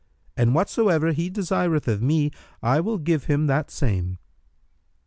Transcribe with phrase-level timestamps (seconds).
[0.35, 2.31] And whatsoever he desireth of me,
[2.63, 4.17] I will give him that same."